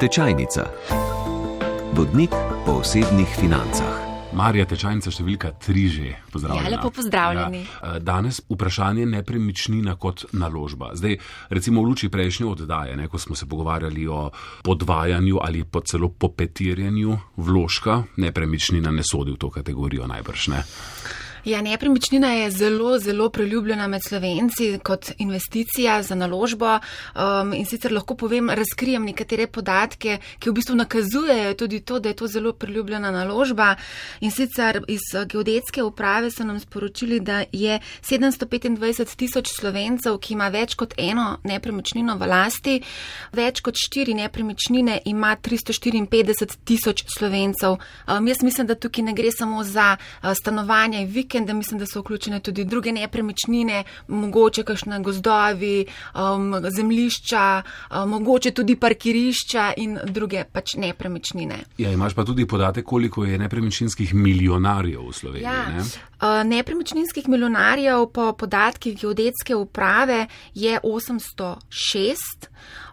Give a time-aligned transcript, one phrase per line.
[0.00, 0.70] Tečajnica.
[1.94, 2.30] Vodnik
[2.66, 4.02] po osebnih financah.
[4.34, 6.08] Marija Tečajnica, številka tri že.
[6.34, 6.66] Pozdravljena.
[6.66, 7.60] Ja, lepo pozdravljeni.
[7.62, 10.90] Ja, danes vprašanje nepremičnina kot naložba.
[10.98, 11.20] Zdaj,
[11.54, 14.32] recimo v luči prejšnje oddaje, ne, ko smo se pogovarjali o
[14.66, 20.64] podvajanju ali pa celo popetirjanju vložka, nepremičnina ne sodi v to kategorijo najbrž ne.
[21.44, 27.92] Ja, nepremičnina je zelo, zelo priljubljena med slovenci kot investicija za naložbo um, in sicer
[27.92, 32.52] lahko povem, razkrijem nekatere podatke, ki v bistvu nakazujejo tudi to, da je to zelo
[32.52, 33.74] priljubljena naložba
[34.20, 40.48] in sicer iz geodetske uprave so nam sporočili, da je 725 tisoč slovencev, ki ima
[40.48, 42.78] več kot eno nepremičnino v lasti,
[43.32, 47.76] več kot štiri nepremičnine ima 354 tisoč slovencev.
[48.08, 51.78] Um, jaz mislim, da tukaj ne gre samo za uh, stanovanje in vikend, vikende, mislim,
[51.78, 59.72] da so vključene tudi druge nepremičnine, mogoče kakšne gozdovi, um, zemlišča, um, mogoče tudi parkirišča
[59.76, 61.58] in druge pač nepremičnine.
[61.78, 65.44] Ja, imaš pa tudi podatek, koliko je nepremičninskih milijonarjev v Sloveniji.
[65.44, 65.68] Ja.
[65.68, 65.84] Ne?
[66.24, 72.14] Uh, nepremičninskih milijonarjev po podatkih geodetske uprave je 806.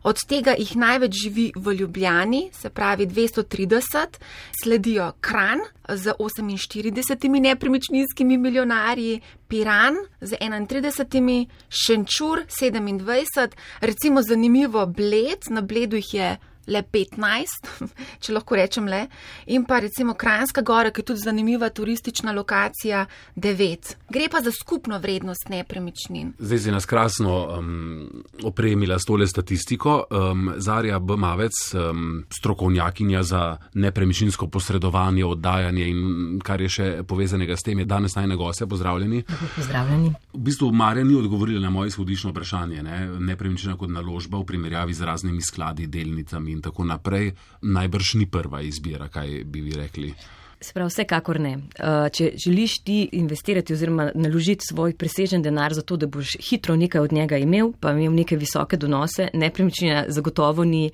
[0.04, 4.20] Od tega jih največ živi v Ljubljani, se pravi 230,
[4.64, 13.48] sledijo Kran z 48 nepremičninskimi milijonarji, Piran z 31, Šenčur 27,
[13.80, 16.38] recimo zanimivo Bled, na Bledu jih je
[16.72, 17.70] le 15,
[18.24, 19.06] če lahko rečem le,
[19.52, 23.06] in pa recimo Kranjska gora, ki je tudi zanimiva turistična lokacija,
[23.36, 23.94] 9.
[24.10, 26.34] Gre pa za skupno vrednost nepremičnin.
[26.40, 30.04] Zdaj si nas krasno um, opremila s tole statistiko.
[30.10, 31.18] Um, Zarja B.
[31.18, 37.86] Mavec, um, strokovnjakinja za nepremičninsko posredovanje, oddajanje in kar je še povezanega s tem, je
[37.86, 38.68] danes najne goste.
[38.68, 39.24] Pozdravljeni.
[39.56, 40.14] Pozdravljeni.
[40.34, 42.84] V bistvu Marja ni odgovorila na moje izhodiščno vprašanje.
[42.84, 43.00] Ne?
[43.20, 48.62] Nepremičnina kot naložba v primerjavi z raznimi skladi, delnicami in tako naprej, najbrž ni prva
[48.62, 50.14] izbira, kaj bi vi rekli.
[50.62, 51.56] Sprav, vsekakor ne.
[51.58, 56.76] Uh, če želiš ti investirati oziroma naložiti svoj presežen denar za to, da boš hitro
[56.78, 60.92] nekaj od njega imel, pa imel neke visoke donose, nepremičnina zagotovo ni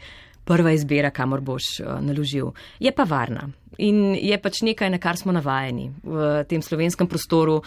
[0.47, 2.53] prva izbira, kamor boš uh, naložil.
[2.79, 7.61] Je pa varna in je pač nekaj, na kar smo navajeni v tem slovenskem prostoru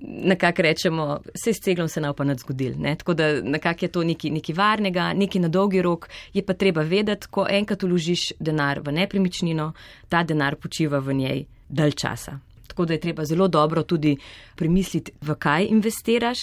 [0.00, 2.74] nekako rečemo, se s ceglom se naupa nad zgodil.
[2.78, 2.96] Ne?
[2.96, 7.28] Tako da nekako je to nekaj varnega, nekaj na dolgi rok, je pa treba vedeti,
[7.30, 9.72] ko enkrat uložiš denar v nepremičnino,
[10.08, 12.38] ta denar počiva v njej dalj časa.
[12.66, 14.16] Tako da je treba zelo dobro tudi
[14.56, 16.38] premisliti, v kaj investiraš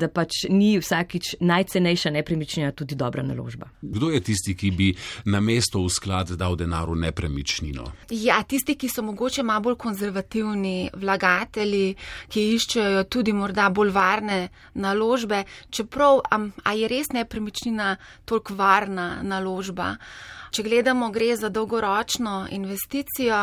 [0.00, 3.70] da pač ni vsakič najcenejša nepremičnina tudi dobra naložba.
[3.82, 4.88] Kdo je tisti, ki bi
[5.30, 7.86] na mesto v sklad dal denar v nepremičnino?
[8.10, 11.94] Ja, tisti, ki so mogoče malo bolj konzervativni vlagatelji,
[12.32, 14.40] ki iščejo tudi morda bolj varne
[14.74, 17.94] naložbe, čeprav, a je res nepremičnina
[18.24, 19.96] toliko varna naložba?
[20.50, 23.38] Če gledamo, gre za dolgoročno investicijo,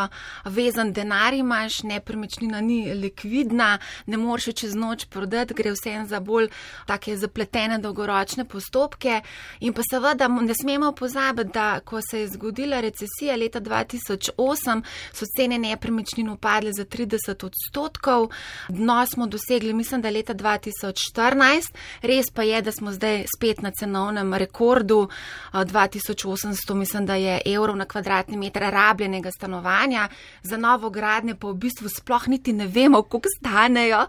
[0.52, 3.78] vezan denar imaš, nepremičnina ni likvidna,
[4.12, 6.47] ne moreš čez noč prodati, gre vse za bolj
[6.86, 9.22] take zapletene dolgoročne postopke.
[9.60, 15.26] In pa seveda ne smemo pozabiti, da ko se je zgodila recesija leta 2008, so
[15.38, 18.30] cene nepremičnin upadle za 30 odstotkov,
[18.70, 23.72] dno smo dosegli, mislim, da leta 2014, res pa je, da smo zdaj spet na
[23.72, 25.08] cenovnem rekordu
[25.54, 30.10] 2800, mislim, mislim, da je evrov na kvadratni meter rabljenega stanovanja,
[30.44, 34.06] za novo gradnje pa v bistvu sploh niti ne vemo, koliko stanejo.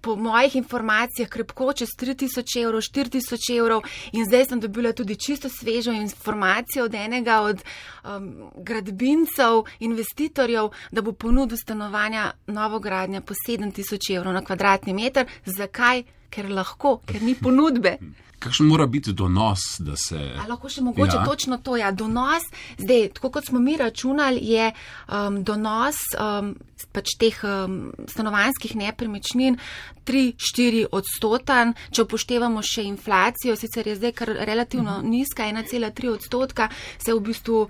[0.00, 3.82] Po mojih informacijah krepko čez 3000 evrov, 4000 evrov
[4.12, 7.62] in zdaj sem dobila tudi čisto svežo informacijo od enega od
[8.04, 15.26] um, gradbincev, investitorjev, da bo ponudil stanovanja novo gradnje po 7000 evrov na kvadratni meter.
[15.44, 16.02] Zakaj?
[16.30, 17.96] Ker lahko, ker ni ponudbe.
[18.40, 20.20] Kakšen mora biti donos, da se.
[20.40, 21.24] A lahko še mogoče ja.
[21.24, 22.46] točno to, ja, donos.
[22.78, 26.54] Zdaj, tako kot smo mi računali, je um, donos um,
[26.92, 29.58] pač teh um, stanovanskih nepremičnin
[30.08, 31.74] 3-4 odstoten.
[31.92, 35.10] Če upoštevamo še inflacijo, sicer je zdaj kar relativno mhm.
[35.12, 37.66] nizka, 1,3 odstotka, se v bistvu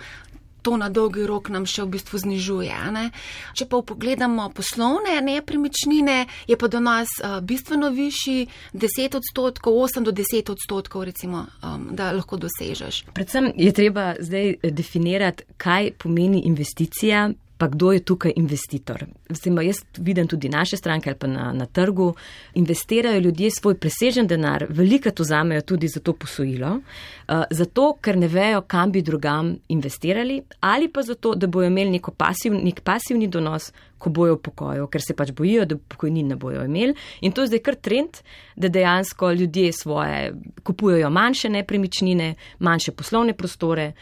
[0.63, 2.77] to na dolgi rok nam še v bistvu znižuje.
[2.95, 3.11] Ne?
[3.57, 10.15] Če pa pogledamo poslovne nepremičnine, je pa donos uh, bistveno višji, 10 odstotkov, 8 do
[10.15, 13.05] 10 odstotkov, recimo, um, da lahko dosežeš.
[13.17, 17.31] Predvsem je treba zdaj definirati, kaj pomeni investicija
[17.61, 19.03] pa kdo je tukaj investitor.
[19.29, 22.15] Vsem, jaz vidim tudi naše stranke ali pa na, na trgu,
[22.55, 28.17] investirajo ljudje svoj presežen denar, veliko to zamejo tudi za to posojilo, uh, zato ker
[28.17, 33.29] ne vejo, kam bi drugam investirali, ali pa zato, da bojo imeli pasiv, nek pasivni
[33.29, 36.95] donos, ko bojo v pokoju, ker se pač bojijo, da pokojnin ne bojo imeli.
[37.21, 38.23] In to je zdaj kar trend,
[38.57, 40.33] da dejansko ljudje svoje
[40.65, 43.93] kupujejo manjše nepremičnine, manjše poslovne prostore,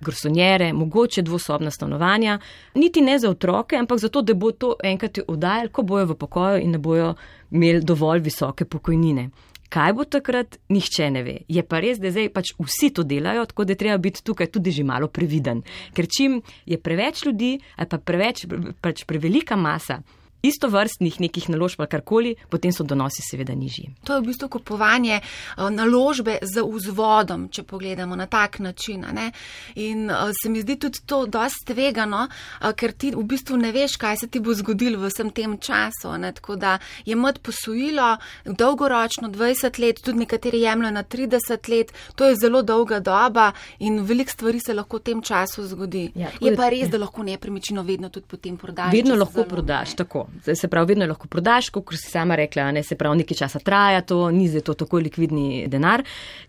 [0.00, 2.38] garsonjere, mogoče dvosobna stanovanja,
[2.74, 6.62] niti ne za otroke, ampak zato, da bo to enkrat oddajal, ko bojo v pokoju
[6.62, 7.14] in ne bojo
[7.50, 9.30] imeli dovolj visoke pokojnine.
[9.68, 11.34] Kaj bo takrat, nihče ne ve.
[11.48, 14.72] Je pa res, da zdaj pač vsi to delajo, tako da treba biti tukaj tudi
[14.72, 15.60] že malo previden.
[15.92, 18.46] Ker čim je preveč ljudi ali pa preveč,
[18.80, 20.00] pač prevelika masa
[20.42, 23.90] isto vrstnih nekih naložb ali karkoli, potem so donosi seveda nižji.
[24.04, 29.04] To je v bistvu kupovanje eh, naložbe z vzvodom, če pogledamo na tak način.
[29.12, 29.32] Ne?
[29.74, 33.72] In eh, se mi zdi tudi to dosti tvegano, eh, ker ti v bistvu ne
[33.72, 36.14] veš, kaj se ti bo zgodilo v vsem tem času.
[36.18, 36.32] Ne?
[36.32, 42.24] Tako da je mod posojilo dolgoročno 20 let, tudi nekateri jemljajo na 30 let, to
[42.24, 46.10] je zelo dolga doba in veliko stvari se lahko v tem času zgodi.
[46.14, 48.92] Ja, je pa res, da lahko nepremičino vedno tudi potem prodaš.
[48.92, 52.96] Vedno lahko prodaš, tako se pravi, vedno lahko prodaš, kot si sama rekla, ne se
[52.96, 56.02] pravi, nekaj časa traja to, ni za to tako likvidni denar,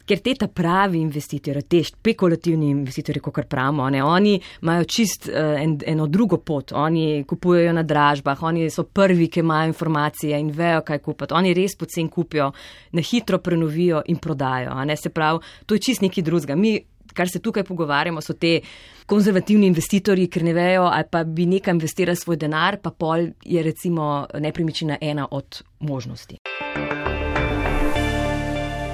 [0.05, 5.55] ker te ta pravi investitorji, te špekulativni investitorji, kot pravimo, ne, oni imajo čist uh,
[5.61, 10.51] en, eno drugo pot, oni kupujejo na dražbah, oni so prvi, ki imajo informacije in
[10.55, 12.51] vejo, kaj kupiti, oni res pocen kupijo,
[12.91, 16.55] na hitro prenovijo in prodajo, ne se pravi, to je čist nekaj drugega.
[17.19, 18.59] Kar se tukaj pogovarjamo, so te
[19.09, 23.63] konzervativni investitorji, ker ne vejo, ali pa bi nekaj investirali svoj denar, pa pol je
[23.63, 26.39] recimo nepremičnina ena od možnosti.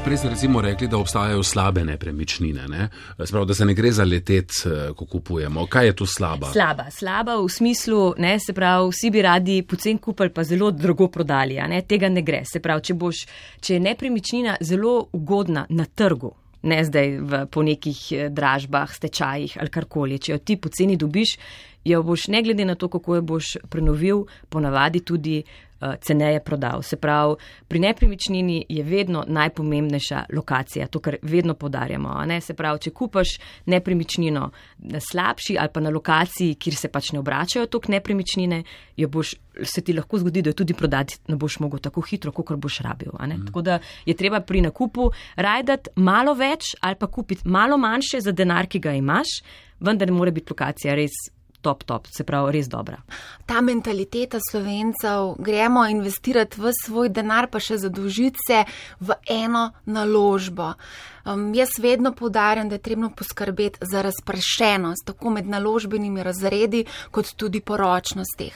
[0.05, 2.89] Prej ste recimo rekli, da obstajajo slabe nepremičnine, ne?
[3.25, 5.65] Spravo, da se ne gre za letet, eh, ko kupujemo.
[5.65, 6.51] Kaj je tu slaba?
[6.53, 11.07] Slaba, slaba v smislu, ne, se pravi, vsi bi radi pocen kupili, pa zelo drago
[11.07, 11.81] prodali, ne?
[11.81, 12.43] tega ne gre.
[12.45, 13.25] Se pravi, če, boš,
[13.61, 16.35] če je nepremičnina zelo ugodna na trgu,
[16.65, 20.19] ne zdaj v, po nekih eh, dražbah, stečajih ali karkoli.
[20.19, 21.37] Če jo ti poceni dobiš,
[21.85, 25.43] jo boš ne glede na to, kako jo boš prenovil, ponavadi tudi
[25.81, 26.81] Eh, ceneje prodal.
[26.81, 27.35] Se pravi,
[27.67, 32.23] pri nepremičnini je vedno najpomembnejša lokacija, to, kar vedno podarjamo.
[32.41, 33.33] Se pravi, če kupaš
[33.65, 38.63] nepremičnino na slabši ali pa na lokaciji, kjer se pač ne obračajo tok nepremičnine,
[39.07, 42.55] boš, se ti lahko zgodi, da jo tudi prodati ne boš mogel tako hitro, kot
[42.55, 43.11] boš rabil.
[43.11, 43.45] Mm.
[43.45, 48.31] Tako da je treba pri nakupu rajdati malo več ali pa kupiti malo manjše za
[48.31, 49.41] denar, ki ga imaš,
[49.79, 51.34] vendar mora biti lokacija res
[51.65, 53.01] top, top, se pravi, res dobra.
[53.49, 58.63] Ta mentaliteta slovencev, gremo investirati v svoj denar, pa še zadolžiti se
[59.01, 60.75] v eno naložbo.
[61.25, 67.31] Um, jaz vedno podarjam, da je trebno poskrbeti za razpršenost, tako med naložbenimi razredi, kot
[67.35, 68.53] tudi poročnost teh.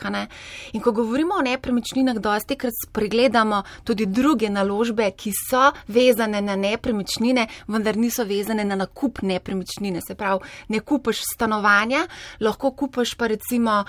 [0.73, 6.55] In ko govorimo o nepremičninah, dosti krat pregledamo tudi druge naložbe, ki so vezane na
[6.55, 10.01] nepremičnine, vendar niso vezane na nakup nepremičnine.
[10.07, 12.05] Se pravi, ne kupaš stanovanja,
[12.39, 13.83] lahko kupaš pa recimo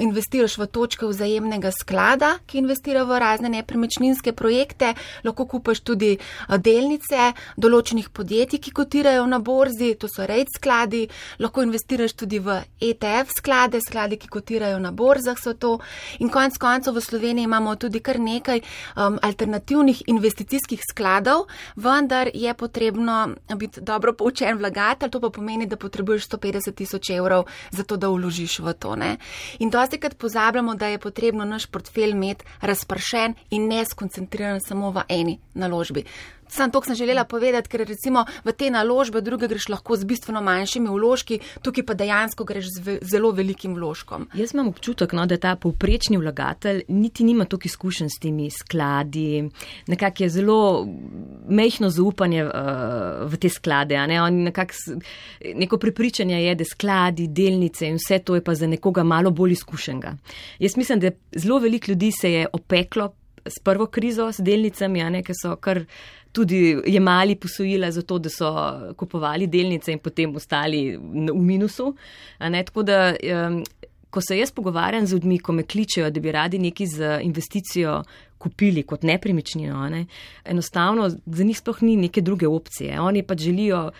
[0.00, 4.94] investiraš v točke vzajemnega sklada, ki investira v razne nepremičninske projekte,
[5.24, 6.18] lahko kupaš tudi
[6.58, 11.04] delnice določenih podjetij, ki kotirajo na borzi, to so rejt skladi,
[11.38, 15.76] lahko investiraš tudi v ETF sklade, skladi, ki kotirajo na borzah so to.
[16.18, 22.54] In konec koncev v Sloveniji imamo tudi kar nekaj um, alternativnih investicijskih skladov, vendar je
[22.54, 23.18] potrebno
[23.56, 28.08] biti dobro poučen vlagatelj, to pa pomeni, da potrebuješ 150 tisoč evrov za to, da
[28.08, 28.96] vložiš v to.
[28.96, 29.16] Ne?
[29.58, 34.90] In dosti krat pozabljamo, da je potrebno naš portfelj imeti razpršen in ne skoncentriran samo
[34.90, 36.04] v eni naložbi.
[36.48, 40.40] Sam to sem želela povedati, ker recimo v te naložbe druge greš lahko z bistveno
[40.42, 44.28] manjšimi vložki, tukaj pa dejansko greš z zelo velikim vložkom.
[44.34, 49.48] Jaz imam občutek, no, da ta povprečni vlagatelj niti nima toliko izkušenj s temi skladi,
[49.86, 50.86] nekako je zelo
[51.48, 52.50] mehno zaupanje uh,
[53.28, 53.98] v te sklade.
[54.06, 54.20] Ne?
[54.30, 54.74] Nekak,
[55.54, 59.52] neko prepričanje je, da skladi, delnice in vse to je pa za nekoga malo bolj
[59.52, 60.16] izkušenega.
[60.58, 63.12] Jaz mislim, da zelo veliko ljudi se je opeklo
[63.48, 65.84] s prvo krizo, s delnicami, ne, ki so kar
[66.32, 68.52] tudi jemali posojila za to, da so
[68.96, 71.94] kupovali delnice in potem ostali v minusu.
[72.38, 73.14] Tako da,
[73.48, 73.62] um,
[74.10, 78.02] ko se jaz pogovarjam z ljudmi, ko me kličejo, da bi radi neki z investicijo
[78.38, 80.06] kupili kot nepremičnino, ne,
[80.44, 83.00] enostavno za njih sploh ni neke druge opcije.
[83.00, 83.90] Oni pa želijo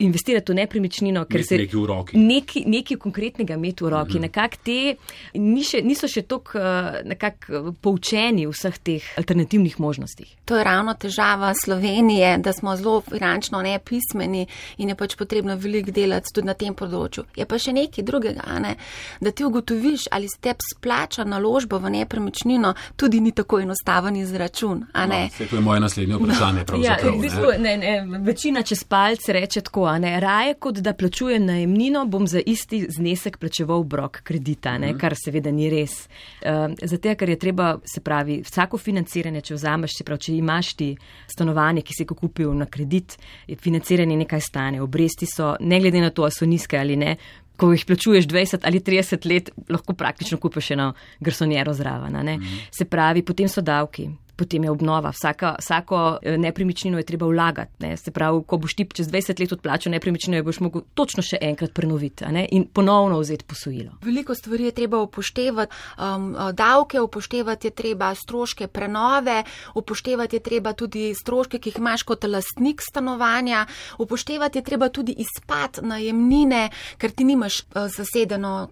[0.00, 2.18] investirati v nepremičnino, ker se nekaj v roki.
[2.18, 4.12] Nekaj, nekaj konkretnega imeti v roki.
[4.12, 4.22] Mm -hmm.
[4.22, 4.94] Nekako te
[5.34, 10.36] ni še, niso še tako uh, poučeni v vseh teh alternativnih možnostih.
[10.44, 14.46] To je ravno težava Slovenije, da smo zelo finančno nepismeni
[14.78, 17.24] in je pač potrebno veliko delati tudi na tem področju.
[17.36, 18.76] Je pa še nekaj drugega, ne?
[19.20, 24.86] da ti ugotoviš, ali se te splača naložbo v nepremičnino, tudi ni tako enostaven izračun.
[24.94, 26.64] No, to je moje naslednje vprašanje.
[26.68, 26.78] No.
[26.90, 30.94] Ja, v bistvu, ne, ne, večina čez palce reče tako, a ne, raje kot da
[30.94, 36.08] plačujem najemnino, bom za isti znesek plačeval brok kredita, ne, kar seveda ni res.
[36.40, 40.72] Uh, zato, ker je treba, se pravi, vsako financiranje, če vzameš, se pravi, če imaš
[40.78, 40.90] ti
[41.30, 43.18] stanovanje, ki si ga kupil na kredit,
[43.60, 47.16] financiranje nekaj stane, obresti so, ne glede na to, a so nizke ali ne,
[47.60, 52.16] ko jih plačuješ 20 ali 30 let, lahko praktično kupiš eno garsonjero zraven.
[52.16, 52.58] Mm.
[52.72, 54.08] Se pravi, potem so davki
[54.40, 55.12] potem je obnova.
[55.12, 57.72] Vsaka, vsako eh, nepremičnino je treba vlagati.
[57.84, 57.96] Ne?
[57.96, 61.74] Se pravi, ko boš ti čez 20 let odplačal nepremičnino, boš mogel točno še enkrat
[61.76, 63.98] prenoviti in ponovno vzeti posojilo.
[64.04, 69.42] Veliko stvari je treba upoštevati, um, davke upoštevati je treba, stroške prenove,
[69.74, 73.66] upoštevati je treba tudi stroške, ki jih imaš kot lastnik stanovanja,
[73.98, 76.68] upoštevati je treba tudi izpad najemnine,
[76.98, 78.68] ker ti nimaš uh, zasedeno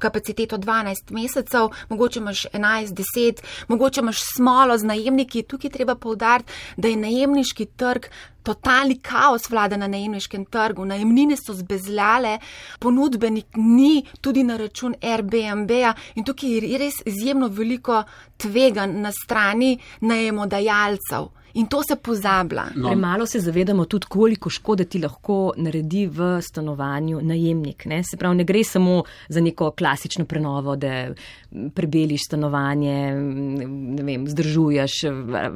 [0.00, 5.94] kapaciteto 12 mesecev, mogoče imaš 11, 10, mogoče imaš smolo z najemnino najemniki, tukaj treba
[5.94, 8.06] povdariti, da je najemniški trg.
[8.42, 12.40] Totalni kaos vlada na najemniškem trgu, najemnine so zbezljale,
[12.80, 18.02] ponudbenik ni tudi na račun Airbnb-a in tukaj je res izjemno veliko
[18.36, 21.28] tvegan na strani najemodajalcev.
[21.54, 22.64] In to se pozablja.
[22.74, 22.88] No.
[22.88, 27.84] Premalo se zavedamo tudi, koliko škode ti lahko naredi v stanovanju najemnik.
[27.84, 28.02] Ne?
[28.04, 31.12] Se pravi, ne gre samo za neko klasično prenovo, da
[31.74, 33.14] prebeliš stanovanje,
[33.96, 34.92] ne vem, zdržuješ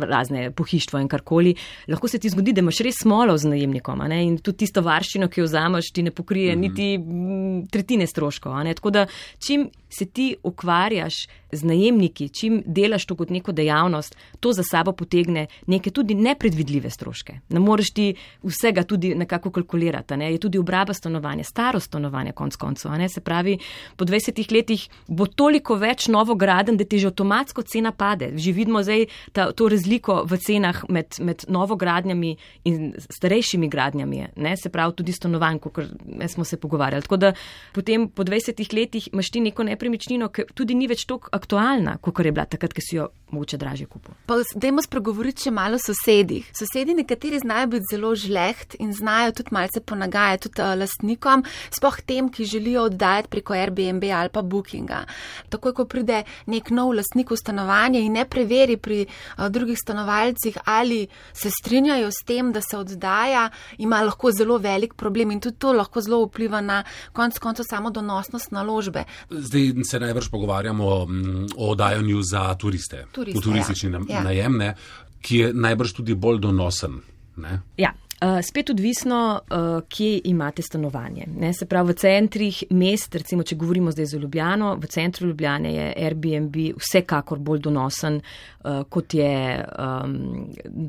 [0.01, 1.55] razne pohištva in karkoli.
[1.89, 4.23] Lahko se ti zgodi, da imaš res smolo z najemnikom ne?
[4.27, 6.69] in tudi tisto varščino, ki jo vzameš, ti ne pokrije mm -hmm.
[6.69, 8.53] niti tretjine stroškov.
[8.75, 9.07] Tako da
[9.47, 11.15] čim se ti ukvarjaš
[11.53, 16.91] z najemniki, čim delaš to kot neko dejavnost, to za sabo potegne neke tudi nepredvidljive
[16.91, 17.39] stroške.
[17.49, 20.17] Ne moreš ti vsega tudi nekako kalkulirati.
[20.17, 20.33] Ne?
[20.33, 22.91] Je tudi obraba stanovanja, staro stanovanje, konc koncev.
[23.09, 23.59] Se pravi,
[23.97, 28.33] po 20 letih bo toliko več novograden, da ti že avtomatsko cena pade.
[28.37, 34.27] Že vidimo zdaj ta, to razliko v cenah med, med novogradnjami in starejšimi gradnjami.
[34.37, 34.57] Ne?
[34.57, 35.81] Se pravi, tudi stanovanj, kot
[36.29, 37.03] smo se pogovarjali.
[37.03, 37.33] Tako da
[37.73, 42.25] potem po 20 letih imaš ti neko nepremičnino, ki tudi ni več tako aktualna, kot
[42.25, 44.15] je bila takrat, ki si jo mogoče dražje kupil.
[44.55, 46.47] Dajmo spregovoriti še malo o sosedih.
[46.55, 51.43] Sosedi nekateri znajo biti zelo žleht in znajo tudi malce ponagajati tudi uh, lastnikom,
[51.75, 55.03] spoh tem, ki želijo oddajati preko Airbnb ali pa Bookinga.
[55.51, 60.61] Takoj, ko pride nek nov lastnik v stanovanje in ne preveri pri uh, drugih stanovalcih,
[60.65, 65.59] ali se strinjajo s tem, da se oddaja, ima lahko zelo velik problem in tudi
[65.59, 69.05] to lahko zelo vpliva na konc konca samo donosnost naložbe.
[69.31, 74.23] Zdaj se najbrž pogovarjamo mm, o oddajanju za turiste turiste, v turistični ja.
[74.25, 74.73] najem, ne,
[75.25, 77.01] ki je najbrž tudi bolj donosen.
[77.43, 77.61] Ne?
[77.81, 77.93] Ja.
[78.23, 81.27] Uh, spet odvisno, uh, kje imate stanovanje.
[81.41, 85.73] Ne, se pravi, v centrih mest, recimo, če govorimo zdaj za Ljubljano, v centru Ljubljane
[85.75, 89.35] je Airbnb vsekakor bolj donosen, uh, kot je
[89.69, 90.47] um,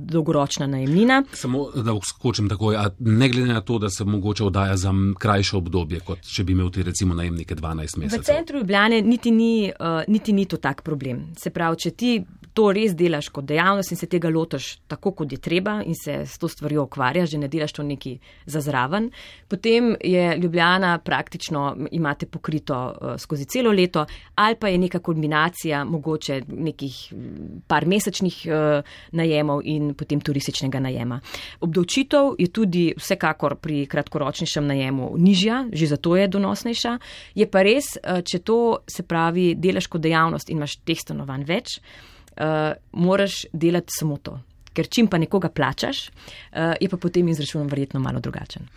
[0.07, 1.23] dolgoročna najemnina.
[1.33, 5.99] Samo da skočim takoj, ne glede na to, da se mogoče oddaja za krajše obdobje,
[5.99, 8.23] kot če bi imel ti recimo najemnike 12 mesecev.
[8.23, 11.27] V centru Ljubljane niti ni, uh, niti ni to tak problem.
[11.37, 12.17] Se pravi, če ti
[12.57, 16.23] to res delaš kot dejavnost in se tega lotaš tako, kot je treba in se
[16.25, 18.15] s to stvarjo ukvarjaš, že ne delaš to neki
[18.49, 19.11] za zraven,
[19.47, 25.83] potem je Ljubljana praktično imate pokrito uh, skozi celo leto ali pa je neka kombinacija
[25.85, 27.13] mogoče nekih
[27.67, 31.19] par mesečnih uh, najemov in potem turističnega najema.
[31.61, 36.97] Obdavčitev je tudi vsekakor pri kratkoročnejšem najemu nižja, že zato je donosnejša.
[37.35, 38.59] Je pa res, uh, če to
[38.89, 41.79] se pravi delaš kot dejavnost in imaš teh stanovanj več,
[42.37, 44.39] uh, moraš delati samo to.
[44.73, 48.67] Ker čim pa nekoga plačaš, uh, je pa potem izračun verjetno malo drugačen.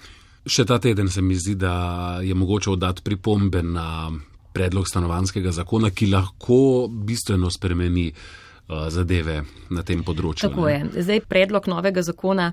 [0.46, 4.10] Še ta teden se mi zdi, da je mogoče oddati pripombe na
[4.52, 8.49] predlog stanovanskega zakona, ki lahko bistveno spremeni uh,
[8.90, 10.48] zadeve na tem področju.
[10.48, 10.72] Tako ne?
[10.72, 11.04] je.
[11.06, 12.50] Zdaj predlog novega zakona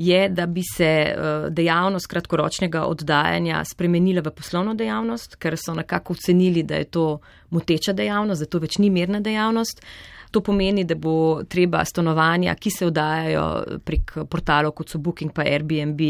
[0.00, 6.16] je, da bi se uh, dejavnost kratkoročnega oddajanja spremenila v poslovno dejavnost, ker so nekako
[6.18, 7.08] ocenili, da je to
[7.54, 9.84] moteča dejavnost, da to več ni mirna dejavnost.
[10.30, 13.44] To pomeni, da bo treba stanovanja, ki se oddajajo
[13.84, 16.02] prek portalov, kot so Booking pa Airbnb,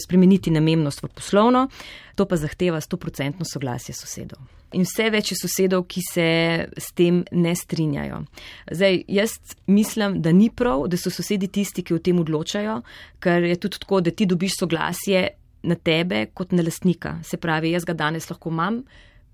[0.00, 1.66] spremeniti namennost v poslovno.
[2.16, 4.57] To pa zahteva 100% soglasje sosedov.
[4.76, 6.28] In vse več je sosedov, ki se
[6.76, 8.20] s tem ne strinjajo.
[8.68, 12.82] Zdaj, jaz mislim, da ni prav, da so sosedi tisti, ki o tem odločajo,
[13.24, 15.24] ker je tudi tako, da ti dobiš soglasje
[15.62, 17.18] na tebe kot na lastnika.
[17.24, 18.82] Se pravi, jaz ga danes lahko imam,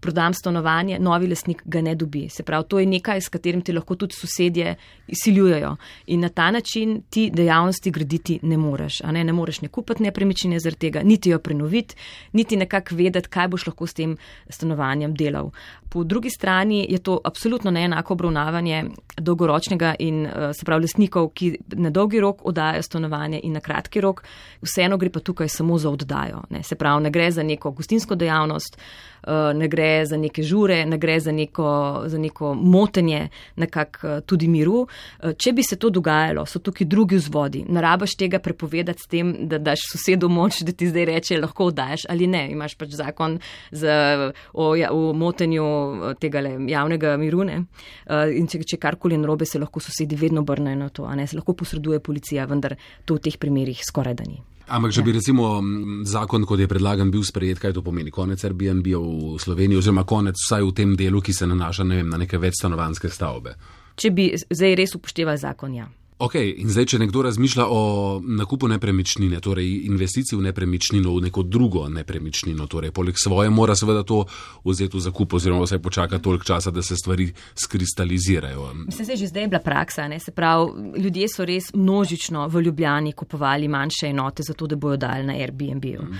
[0.04, 2.26] prodam stanovanje, novi lasnik ga ne dobi.
[2.28, 4.74] Se pravi, to je nekaj, s katerim ti lahko tudi sosedje
[5.08, 5.70] izsiljujejo.
[6.12, 9.00] In na ta način ti dejavnosti graditi ne moreš.
[9.12, 9.24] Ne?
[9.24, 11.96] ne moreš ne kupiti nepremičnine zaradi tega, niti jo prenoviti,
[12.32, 14.16] niti nekako vedeti, kaj boš lahko s tem
[14.50, 15.50] stanovanjem delal.
[15.88, 18.84] Po drugi strani je to absolutno neenako obravnavanje
[19.16, 24.20] dolgoročnega in se pravi lasnikov, ki na dolgi rok oddajo stanovanje in na kratki rok,
[24.62, 26.44] vseeno gre pa tukaj samo za oddajo.
[26.50, 26.62] Ne?
[26.62, 29.13] Se pravi, ne gre za neko gostinsko dejavnost, Eh,
[29.54, 34.48] ne gre za neke žure, ne gre za neko, za neko motenje nekak eh, tudi
[34.48, 34.86] miru.
[35.22, 37.64] Eh, če bi se to dogajalo, so tukaj drugi vzvodi.
[37.68, 42.06] Narabaš tega prepovedati s tem, da daš sosedu moč, da ti zdaj reče, lahko daš
[42.08, 42.46] ali ne.
[42.52, 43.38] Imaš pač zakon
[43.70, 47.44] za, o, ja, o motenju tega le, javnega miru.
[47.44, 47.62] Ne?
[48.34, 51.38] In če, če karkoli narobe, se lahko sosedi vedno obrnejo na to, a ne se
[51.38, 54.42] lahko posreduje policija, vendar to v teh primerjih skoraj da ni.
[54.66, 55.18] Ampak, če bi ja.
[55.18, 55.48] recimo
[56.08, 58.12] zakon, kot je predlagan, bil sprejet, kaj to pomeni?
[58.14, 62.08] Konec Airbnb v Sloveniji, oziroma konec vsaj v tem delu, ki se nanaša ne vem,
[62.08, 63.58] na neke večstanovanske stavbe.
[64.00, 65.90] Če bi zdaj res upošteval zakon, ja.
[66.18, 67.80] Ok, in zdaj, če nekdo razmišlja o
[68.22, 74.04] nakupu nepremičnine, torej investiciji v nepremičnino, v neko drugo nepremičnino, torej poleg svoje, mora seveda
[74.06, 74.20] to
[74.62, 78.70] vzeti v zakup, oziroma vsaj počaka toliko časa, da se stvari skristalizirajo.
[78.86, 80.20] Mislim, da je že zdaj bila praksa, ne?
[80.20, 85.26] se pravi, ljudje so res množično v Ljubljani kupovali manjše enote, zato da bojo dali
[85.26, 85.84] na Airbnb.
[85.84, 86.18] Mm.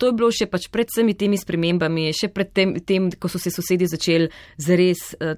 [0.00, 3.36] To je bilo še pač pred vsemi temi spremembami, še pred tem, tem ko so
[3.40, 5.36] se sosedi začeli zares uh,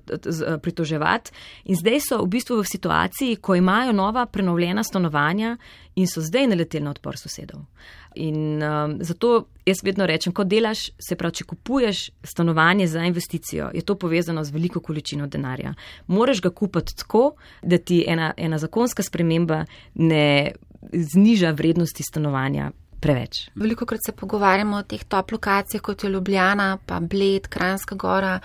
[0.62, 1.34] pritoževati.
[1.72, 5.56] In zdaj so v bistvu v situaciji, ko imajo nova prenovljena stanovanja
[5.98, 7.66] in so zdaj naleteli na odpor sosedov.
[8.22, 13.70] In um, zato jaz vedno rečem, ko delaš, se pravi, če kupuješ stanovanje za investicijo,
[13.74, 15.74] je to povezano z veliko količino denarja.
[16.06, 19.64] Moraš ga kupiti tako, da ti ena, ena zakonska sprememba
[19.94, 20.52] ne
[20.92, 22.70] zniža vrednosti stanovanja
[23.02, 23.48] preveč.
[23.54, 28.38] Veliko krat se pogovarjamo o teh top lokacijah, kot je Ljubljana, pa Bled, Kranska gora,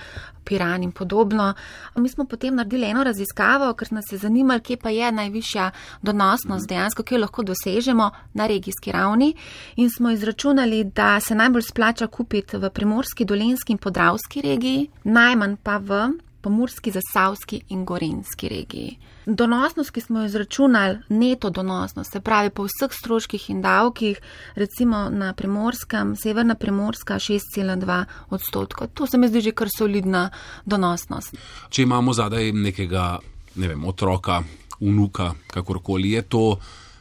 [0.48, 1.54] Piran in podobno.
[1.96, 5.72] Mi smo potem naredili eno raziskavo, ker nas je zanimalo, kje pa je najvišja
[6.02, 9.34] donosnost dejansko, kje lahko dosežemo na regijski ravni.
[9.76, 15.56] In smo izračunali, da se najbolj splača kupiti v primorski, dolenski in podravski regiji, najmanj
[15.64, 16.08] pa v
[16.48, 18.98] pomorski, zasavski in gorenski regiji.
[19.25, 24.22] Donosnost, ki smo jo izračunali, neto donosnost, se pravi po vseh stroških in davkih,
[24.56, 28.88] recimo na primorskem, severna primorska 6,2 odstotka.
[28.88, 30.30] To se mi zdi že kar solidna
[30.66, 31.36] donosnost.
[31.70, 33.20] Če imamo zadaj nekega,
[33.56, 34.39] ne vem, otroka,
[34.80, 36.46] unuka, kakorkoli je to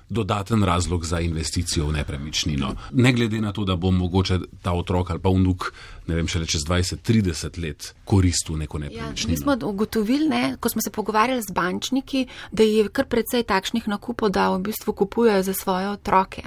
[0.09, 2.75] dodaten razlog za investicijo v nepremičnino.
[2.93, 5.73] Ne glede na to, da bo mogoče ta otrok ali pa vnuk,
[6.07, 9.31] ne vem, šele čez 20-30 let koristil neko nepremičnino.
[9.31, 13.43] Ja, mi smo ugotovili, ne, ko smo se pogovarjali z bančniki, da je kar precej
[13.43, 16.43] takšnih nakupov, da v bistvu kupujejo za svoje otroke.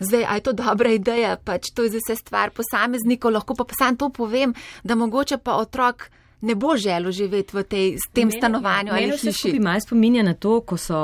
[0.00, 3.96] Zdaj, aj to dobra ideja, pač to je za vse stvar posameznikov, lahko pa sam
[3.96, 4.54] to povem,
[4.84, 9.52] da mogoče pa otrok ne bo želel živeti v tej, tem mene, stanovanju ali hiši.
[9.52, 11.00] Mene malo spominja na to, ko so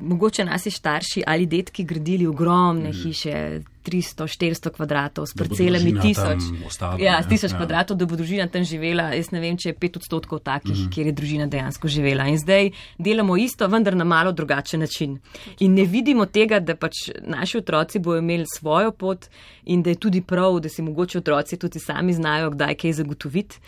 [0.00, 3.02] mogoče nasi starši ali detki gradili ogromne mm.
[3.02, 3.60] hiše.
[3.88, 6.44] 300-400 kvadratov s parcelami tisoč.
[7.00, 7.56] Ja, tisoč ja.
[7.56, 9.06] kvadratov, da bo družina tam živela.
[9.16, 10.90] Jaz ne vem, če je pet odstotkov takih, mm.
[10.92, 12.26] kjer je družina dejansko živela.
[12.28, 15.16] In zdaj delamo isto, vendar na malo drugačen način.
[15.64, 19.30] In ne vidimo tega, da pač naši otroci bojo imeli svojo pot
[19.64, 23.62] in da je tudi prav, da si mogoče otroci tudi sami znajo, kdaj kaj zagotoviti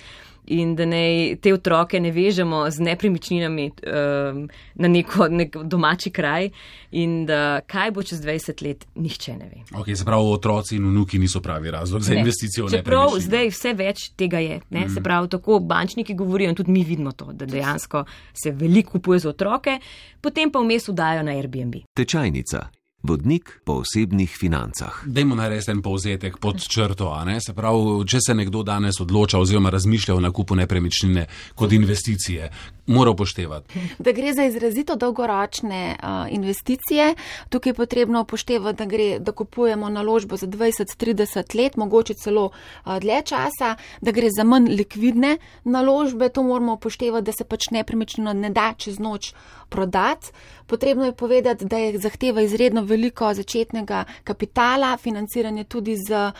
[0.51, 6.51] in da ne te otroke ne vežemo z nepremičninami um, na neko, nek domači kraj
[6.91, 9.63] in da kaj bo čez 20 let, nihče ne ve.
[9.79, 12.21] Ok, se pravi, otroci in vnuki niso pravi razlog za ne.
[12.21, 12.69] investicijo.
[12.71, 14.87] Čeprav zdaj vse več tega je, ne?
[14.87, 14.95] mm.
[14.95, 19.19] se pravi, tako bančniki govorijo in tudi mi vidimo to, da dejansko se veliko kupuje
[19.19, 19.79] za otroke,
[20.21, 21.85] potem pa vmes udajo na Airbnb.
[21.95, 22.80] Tečajnica.
[23.03, 25.03] Vodnik po osebnih financah.
[25.07, 27.09] Dajmo narediti en povzetek pod črto.
[27.41, 32.51] Se pravi, če se nekdo danes odloča oziroma razmišlja o nakupu nepremičnine kot investicije,
[32.90, 33.81] mora upoštevati.
[33.98, 37.14] Da gre za izrazito dolgoročne uh, investicije.
[37.48, 42.98] Tukaj je potrebno upoštevati, da, gre, da kupujemo naložbo za 20-30 let, mogoče celo uh,
[42.98, 46.29] dlje časa, da gre za manj likvidne naložbe.
[46.29, 49.33] To moramo upoštevati, da se pač nepremičnino ne da čez noč
[49.68, 50.33] prodati.
[50.66, 56.33] Potrebno je povedati, da je zahteva izredno veliko začetnega kapitala, financiranje tudi z uh,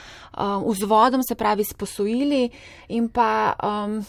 [0.67, 2.51] vzvodom, se pravi s posojili
[2.89, 4.05] in pa um,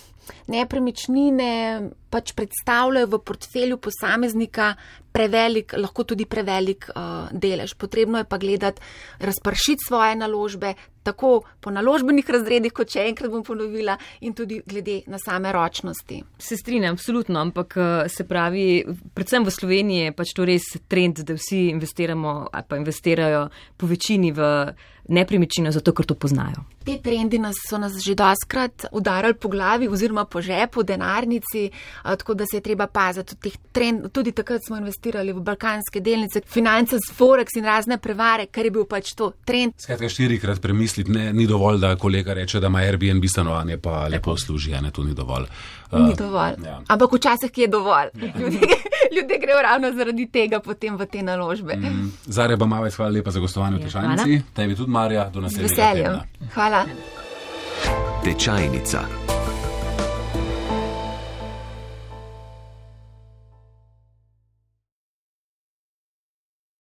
[0.48, 4.74] nepremičnine pač predstavljajo v portfelju posameznika
[5.12, 7.76] prevelik, lahko tudi prevelik uh, delež.
[7.76, 8.82] Potrebno je pa gledati,
[9.20, 15.02] razpršiti svoje naložbe, tako po naložbenih razredih, kot še enkrat bom ponovila, in tudi glede
[15.12, 16.22] na same ročnosti.
[16.38, 21.24] Se strinjam, absolutno, ampak uh, se pravi, predvsem v Sloveniji je pač to res trend,
[21.26, 23.48] da vsi investiramo ali pa investirajo
[23.78, 24.48] po večini v
[25.12, 26.64] nepremičnino, zato ker to poznajo.
[26.86, 31.70] Te trendi nas so nas že doskrat udarali po glavi oziroma po žepu, denarnici,
[32.04, 33.52] tako da se je treba paziti.
[33.72, 38.66] Trend, tudi takrat smo investirali v balkanske delnice, finance z Forex in razne prevare, ker
[38.66, 39.74] je bil pač to trend.
[39.78, 44.38] Skratka, štirikrat premisliti, ne, ni dovolj, da kolega reče, da ima Airbnb stanovanje, pa lepo
[44.38, 45.48] služi, ne, to ni dovolj.
[45.92, 46.56] Uh, ni dovolj.
[46.66, 46.82] Ja.
[46.88, 48.14] Ampak včasih je dovolj.
[48.22, 48.32] Ja.
[48.40, 48.60] Ljudje,
[49.16, 51.76] ljudje grejo ravno zaradi tega potem v te naložbe.
[51.76, 52.12] Mm.
[52.26, 54.42] Zarja Bamavec, hvala lepa za gostovanje v ja, Tešanici.
[54.54, 55.76] Tebi tudi, Marja, do naslednjega.
[55.76, 56.20] Z veseljem.
[56.54, 56.86] Hvala.
[58.24, 59.41] Tečajnica.